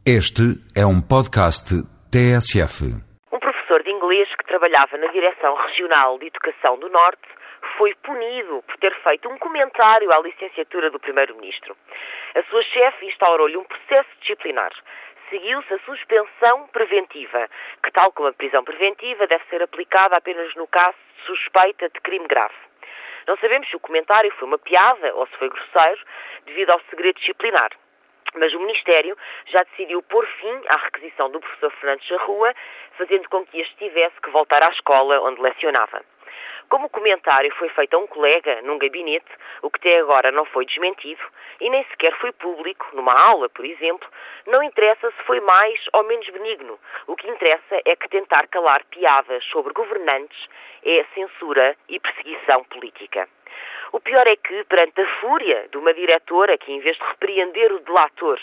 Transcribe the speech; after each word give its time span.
Este 0.00 0.56
é 0.72 0.80
um 0.80 0.96
podcast 0.96 1.76
TSF. 2.08 2.88
Um 3.30 3.38
professor 3.38 3.82
de 3.82 3.90
inglês 3.90 4.34
que 4.34 4.46
trabalhava 4.46 4.96
na 4.96 5.08
Direção 5.08 5.54
Regional 5.54 6.18
de 6.18 6.28
Educação 6.28 6.78
do 6.78 6.88
Norte 6.88 7.28
foi 7.76 7.94
punido 7.96 8.64
por 8.66 8.78
ter 8.78 8.96
feito 9.02 9.28
um 9.28 9.36
comentário 9.36 10.10
à 10.10 10.18
licenciatura 10.20 10.90
do 10.90 10.98
Primeiro-Ministro. 10.98 11.76
A 12.34 12.42
sua 12.44 12.62
chefe 12.62 13.08
instaurou-lhe 13.08 13.58
um 13.58 13.64
processo 13.64 14.08
disciplinar. 14.22 14.72
Seguiu-se 15.28 15.74
a 15.74 15.78
suspensão 15.80 16.66
preventiva, 16.68 17.46
que, 17.84 17.92
tal 17.92 18.10
como 18.12 18.28
a 18.28 18.32
prisão 18.32 18.64
preventiva, 18.64 19.26
deve 19.26 19.44
ser 19.50 19.62
aplicada 19.62 20.16
apenas 20.16 20.54
no 20.54 20.66
caso 20.66 20.96
de 21.18 21.26
suspeita 21.26 21.90
de 21.90 22.00
crime 22.00 22.26
grave. 22.26 22.56
Não 23.28 23.36
sabemos 23.36 23.68
se 23.68 23.76
o 23.76 23.80
comentário 23.80 24.32
foi 24.38 24.48
uma 24.48 24.58
piada 24.58 25.14
ou 25.14 25.26
se 25.26 25.36
foi 25.36 25.50
grosseiro, 25.50 26.00
devido 26.46 26.70
ao 26.70 26.80
segredo 26.88 27.20
disciplinar. 27.20 27.70
Mas 28.34 28.52
o 28.54 28.60
Ministério 28.60 29.16
já 29.46 29.62
decidiu 29.64 30.02
pôr 30.02 30.26
fim 30.26 30.60
à 30.68 30.76
requisição 30.76 31.30
do 31.30 31.40
professor 31.40 31.70
Fernandes 31.72 32.06
Charrua, 32.06 32.54
fazendo 32.96 33.28
com 33.28 33.44
que 33.46 33.60
este 33.60 33.76
tivesse 33.76 34.20
que 34.20 34.30
voltar 34.30 34.62
à 34.62 34.70
escola 34.70 35.20
onde 35.20 35.40
lecionava. 35.40 36.02
Como 36.68 36.86
o 36.86 36.90
comentário 36.90 37.52
foi 37.56 37.68
feito 37.70 37.94
a 37.94 37.98
um 37.98 38.06
colega 38.06 38.62
num 38.62 38.78
gabinete, 38.78 39.26
o 39.60 39.68
que 39.68 39.80
até 39.80 39.98
agora 39.98 40.30
não 40.30 40.44
foi 40.44 40.64
desmentido, 40.64 41.20
e 41.60 41.68
nem 41.68 41.82
sequer 41.86 42.16
foi 42.18 42.30
público, 42.30 42.88
numa 42.92 43.12
aula, 43.12 43.48
por 43.48 43.64
exemplo, 43.64 44.08
não 44.46 44.62
interessa 44.62 45.10
se 45.10 45.22
foi 45.24 45.40
mais 45.40 45.84
ou 45.92 46.04
menos 46.04 46.28
benigno. 46.28 46.78
O 47.08 47.16
que 47.16 47.28
interessa 47.28 47.80
é 47.84 47.96
que 47.96 48.08
tentar 48.08 48.46
calar 48.46 48.84
piadas 48.84 49.42
sobre 49.46 49.72
governantes 49.72 50.48
é 50.84 51.04
censura 51.12 51.76
e 51.88 51.98
perseguição 51.98 52.62
política. 52.64 53.28
O 53.92 53.98
pior 53.98 54.26
é 54.26 54.36
que, 54.36 54.64
perante 54.64 55.00
a 55.00 55.06
fúria 55.20 55.66
de 55.70 55.76
uma 55.76 55.92
diretora 55.92 56.56
que, 56.56 56.72
em 56.72 56.78
vez 56.78 56.96
de 56.96 57.02
repreender 57.02 57.72
o 57.72 57.80
delator, 57.80 58.38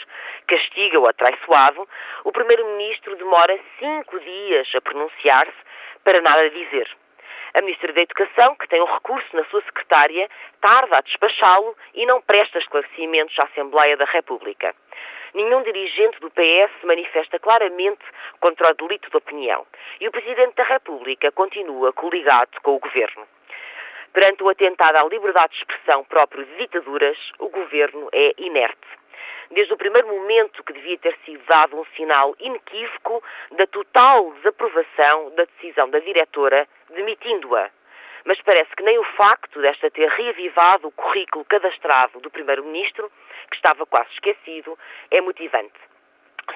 castiga 0.45 0.99
o 0.99 1.07
atraiçoado, 1.07 1.87
o 2.25 2.31
Primeiro-Ministro 2.33 3.15
demora 3.15 3.57
cinco 3.79 4.19
dias 4.19 4.67
a 4.75 4.81
pronunciar-se 4.81 5.53
para 6.03 6.21
nada 6.21 6.49
dizer. 6.49 6.89
A 7.53 7.61
Ministra 7.61 7.93
da 7.93 8.01
Educação, 8.01 8.55
que 8.55 8.67
tem 8.67 8.81
um 8.81 8.93
recurso 8.93 9.33
na 9.33 9.45
sua 9.45 9.61
secretária, 9.61 10.29
tarda 10.59 10.97
a 10.97 11.01
despachá-lo 11.01 11.75
e 11.93 12.05
não 12.05 12.21
presta 12.21 12.59
esclarecimentos 12.59 13.39
à 13.39 13.43
Assembleia 13.43 13.95
da 13.95 14.05
República. 14.05 14.75
Nenhum 15.33 15.63
dirigente 15.63 16.19
do 16.19 16.29
PS 16.29 16.83
manifesta 16.83 17.39
claramente 17.39 18.03
contra 18.41 18.69
o 18.69 18.73
delito 18.73 19.09
de 19.09 19.17
opinião 19.17 19.65
e 20.01 20.07
o 20.07 20.11
Presidente 20.11 20.55
da 20.55 20.63
República 20.63 21.31
continua 21.31 21.93
coligado 21.93 22.59
com 22.61 22.75
o 22.75 22.79
Governo. 22.79 23.25
Perante 24.17 24.41
o 24.41 24.49
atentado 24.49 24.95
à 24.95 25.03
liberdade 25.03 25.53
de 25.53 25.59
expressão 25.59 26.03
próprio 26.05 26.43
de 26.43 26.57
ditaduras, 26.57 27.15
o 27.37 27.49
governo 27.49 28.09
é 28.11 28.33
inerte. 28.39 28.87
Desde 29.51 29.71
o 29.71 29.77
primeiro 29.77 30.07
momento 30.07 30.63
que 30.63 30.73
devia 30.73 30.97
ter 30.97 31.15
sido 31.23 31.45
dado 31.45 31.79
um 31.79 31.85
sinal 31.95 32.35
inequívoco 32.39 33.23
da 33.51 33.67
total 33.67 34.33
desaprovação 34.33 35.35
da 35.35 35.43
decisão 35.43 35.87
da 35.91 35.99
diretora, 35.99 36.67
demitindo-a. 36.89 37.69
Mas 38.25 38.41
parece 38.41 38.75
que 38.75 38.81
nem 38.81 38.97
o 38.97 39.03
facto 39.03 39.61
desta 39.61 39.91
ter 39.91 40.09
reavivado 40.09 40.87
o 40.87 40.91
currículo 40.93 41.45
cadastrado 41.45 42.19
do 42.19 42.31
Primeiro-Ministro, 42.31 43.11
que 43.51 43.55
estava 43.55 43.85
quase 43.85 44.09
esquecido, 44.13 44.75
é 45.11 45.21
motivante. 45.21 45.77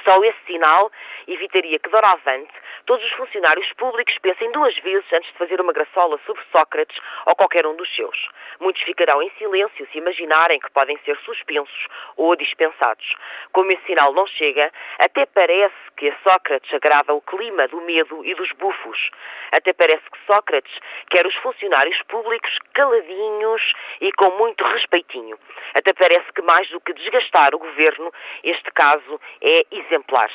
Só 0.04 0.24
esse 0.24 0.40
sinal 0.48 0.92
evitaria 1.28 1.78
que, 1.78 1.90
doravante, 1.90 2.52
todos 2.86 3.06
os 3.06 3.12
funcionários 3.14 3.72
públicos 3.74 4.18
pensem 4.22 4.52
duas 4.52 4.78
vezes 4.80 5.06
antes 5.14 5.32
de 5.32 5.38
fazer 5.38 5.60
uma 5.60 5.74
graçola 5.74 6.20
sobre 6.26 6.42
Sócrates 6.52 6.98
ou 7.26 7.36
qualquer 7.36 7.66
um 7.66 7.76
dos 7.76 7.94
seus. 7.96 8.30
Muitos 8.60 8.82
ficarão 8.84 9.22
em 9.22 9.30
silêncio 9.38 9.88
se 9.92 9.98
imaginarem 9.98 10.60
que 10.60 10.72
podem 10.72 10.98
ser 11.00 11.18
suspensos 11.26 11.88
ou 12.16 12.36
dispensados. 12.36 13.16
Como 13.52 13.72
esse 13.72 13.84
sinal 13.86 14.14
não 14.14 14.28
chega, 14.28 14.72
até 15.00 15.26
parece 15.26 15.76
que 15.98 16.10
a 16.10 16.16
Sócrates 16.24 16.74
agrava 16.74 17.14
o 17.14 17.22
clima 17.22 17.68
do 17.68 17.82
medo 17.82 18.26
e 18.26 18.34
dos 18.36 18.52
bufos. 18.54 19.12
Até 19.52 19.74
parece 19.74 20.04
que 20.10 20.26
Sócrates 20.26 20.74
quer 21.10 21.26
os 21.26 21.36
funcionários 21.36 22.02
públicos 22.04 22.58
caladinhos 22.74 23.74
e 24.00 24.12
com 24.14 24.32
muito 24.38 24.64
respeitinho. 24.64 25.38
Até 25.74 25.94
parece 25.94 26.32
que 26.34 26.42
mais 26.42 26.70
do 26.70 26.80
que 26.82 26.94
desgastar 26.94 27.54
o 27.54 27.60
governo, 27.60 28.12
este 28.44 28.72
caso 28.72 29.20
é 29.42 29.66
exemplar. 29.72 30.32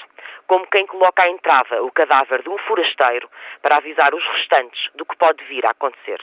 Como 0.46 0.66
quem 0.68 0.86
coloca 0.86 1.22
à 1.22 1.28
entrada 1.28 1.82
o 1.82 1.90
cadáver 1.90 2.25
de 2.42 2.48
um 2.48 2.58
forasteiro 2.58 3.28
para 3.62 3.76
avisar 3.76 4.14
os 4.14 4.24
restantes 4.36 4.90
do 4.94 5.04
que 5.04 5.16
pode 5.16 5.42
vir 5.44 5.64
a 5.64 5.70
acontecer. 5.70 6.20